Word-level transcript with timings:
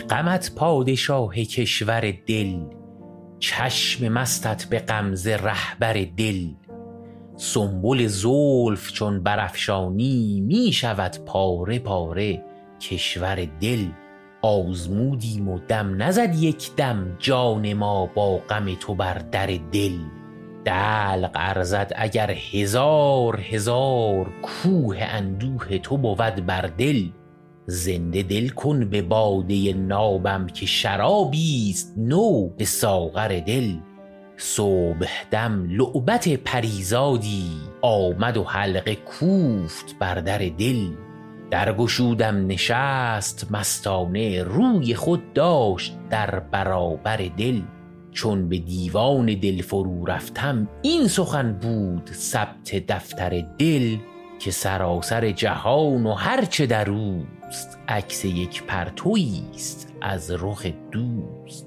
غمت 0.00 0.52
پادشاه 0.56 1.34
کشور 1.34 2.14
دل 2.26 2.56
چشم 3.38 4.08
مستت 4.08 4.64
به 4.64 4.78
غمزه 4.78 5.36
رهبر 5.36 6.06
دل. 6.16 6.46
سنبل 7.36 8.06
زلف 8.06 8.92
چون 8.92 9.22
برافشانی 9.22 10.40
می 10.40 10.72
شود 10.72 11.16
پاره 11.26 11.78
پاره 11.78 12.44
کشور 12.80 13.48
دل. 13.60 13.86
آزمودیم 14.42 15.48
و 15.48 15.58
دم 15.58 16.02
نزد 16.02 16.34
یک 16.34 16.76
دم 16.76 17.16
جان 17.18 17.72
ما 17.72 18.06
با 18.06 18.36
غم 18.36 18.74
تو 18.74 18.94
بر 18.94 19.14
در 19.14 19.46
دل. 19.72 19.98
دلق 20.64 21.30
ارزد 21.34 21.92
اگر 21.96 22.30
هزار 22.30 23.40
هزار 23.40 24.32
کوه 24.42 24.98
اندوه 25.00 25.78
تو 25.78 25.96
بود 25.96 26.46
بر 26.46 26.62
دل. 26.62 27.08
زنده 27.66 28.22
دل 28.22 28.48
کن 28.48 28.84
به 28.90 29.02
باده 29.02 29.72
نابم 29.72 30.46
که 30.46 30.66
شرابیست 30.66 31.94
نو 31.96 32.48
به 32.48 32.64
ساغر 32.64 33.28
دل. 33.28 33.74
صبحدم 34.36 35.66
لعبت 35.70 36.28
پریزادی 36.28 37.50
آمد 37.82 38.36
و 38.36 38.44
حلقه 38.44 38.94
کوفت 38.94 39.96
بر 39.98 40.14
در 40.14 40.38
دل. 40.38 40.88
در 41.50 41.72
گشودم 41.72 42.46
نشست 42.46 43.46
مستانه 43.50 44.42
روی 44.42 44.94
خود 44.94 45.32
داشت 45.32 45.96
در 46.10 46.40
برابر 46.40 47.16
دل. 47.16 47.60
چون 48.10 48.48
به 48.48 48.58
دیوان 48.58 49.26
دل 49.26 49.62
فرو 49.62 50.06
رفتم 50.06 50.68
این 50.82 51.08
سخن 51.08 51.52
بود 51.52 52.10
ثبت 52.12 52.86
دفتر 52.88 53.44
دل 53.58 53.96
که 54.38 54.50
سراسر 54.50 55.30
جهان 55.30 56.06
و 56.06 56.12
هرچه 56.12 56.66
در 56.66 56.90
اوست 57.46 57.78
عکس 57.88 58.24
یک 58.24 58.62
پرتویی 58.62 59.44
است 59.54 59.92
از 60.00 60.30
رخ 60.30 60.66
دوست. 60.92 61.66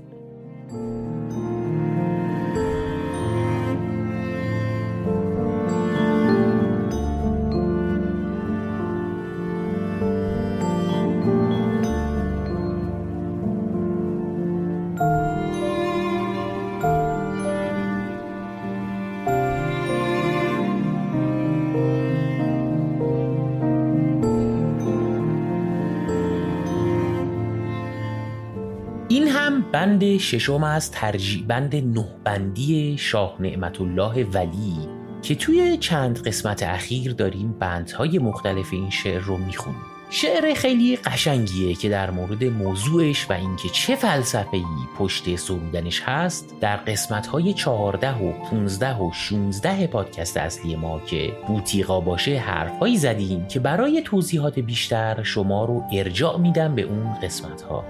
هم 29.49 29.61
بند 29.71 30.17
ششم 30.17 30.63
از 30.63 30.91
ترجیع 30.91 31.43
بند 31.47 31.75
نه 31.75 32.05
بندی 32.23 32.97
شاه 32.97 33.35
نعمت 33.39 33.81
الله 33.81 34.23
ولی 34.23 34.73
که 35.21 35.35
توی 35.35 35.77
چند 35.77 36.27
قسمت 36.27 36.63
اخیر 36.63 37.13
داریم 37.13 37.55
بندهای 37.59 38.19
مختلف 38.19 38.73
این 38.73 38.89
شعر 38.89 39.19
رو 39.19 39.37
می‌خونیم. 39.37 39.81
شعر 40.09 40.53
خیلی 40.53 40.95
قشنگیه 40.95 41.75
که 41.75 41.89
در 41.89 42.11
مورد 42.11 42.43
موضوعش 42.43 43.29
و 43.29 43.33
اینکه 43.33 43.69
چه 43.69 43.95
فلسفه‌ای 43.95 44.63
پشت 44.97 45.35
سرودنش 45.35 46.01
هست 46.01 46.55
در 46.61 46.77
قسمت 46.77 47.27
های 47.27 47.53
14 47.53 48.15
و 48.15 48.31
15 48.31 48.97
و 48.97 49.11
16 49.13 49.87
پادکست 49.87 50.37
اصلی 50.37 50.75
ما 50.75 50.99
که 50.99 51.33
بوتیقا 51.47 51.99
باشه 51.99 52.37
حرفهایی 52.37 52.97
زدیم 52.97 53.47
که 53.47 53.59
برای 53.59 54.01
توضیحات 54.01 54.59
بیشتر 54.59 55.23
شما 55.23 55.65
رو 55.65 55.83
ارجاع 55.93 56.37
میدم 56.37 56.75
به 56.75 56.81
اون 56.81 57.13
قسمت 57.13 57.61
ها 57.61 57.85